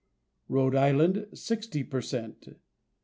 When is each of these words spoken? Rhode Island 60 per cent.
Rhode 0.49 0.73
Island 0.75 1.27
60 1.35 1.83
per 1.83 2.01
cent. 2.01 2.47